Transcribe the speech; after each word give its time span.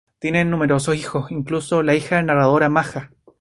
Tienen 0.17 0.49
numerosos 0.49 0.95
hijos, 0.95 1.29
incluida 1.29 1.83
la 1.83 1.93
hija 1.93 2.23
narradora 2.23 2.69
Maja. 2.69 3.11